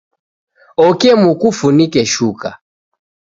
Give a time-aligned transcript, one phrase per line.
[0.87, 2.49] Oke mufunike shuka